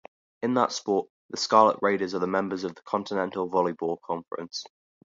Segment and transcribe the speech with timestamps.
[0.41, 4.63] In that sport, the Scarlet Raiders are members of the Continental Volleyball Conference.